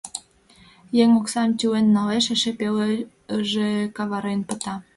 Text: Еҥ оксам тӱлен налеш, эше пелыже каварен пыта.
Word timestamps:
Еҥ 1.03 1.09
оксам 1.19 1.49
тӱлен 1.59 1.87
налеш, 1.95 2.25
эше 2.33 2.51
пелыже 2.59 3.71
каварен 3.95 4.39
пыта. 4.47 4.75